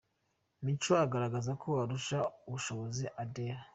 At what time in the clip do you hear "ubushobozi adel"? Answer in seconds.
2.47-3.57